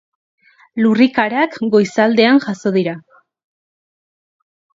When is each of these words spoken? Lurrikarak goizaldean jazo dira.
Lurrikarak 0.85 1.57
goizaldean 1.75 2.41
jazo 2.47 2.73
dira. 2.79 2.97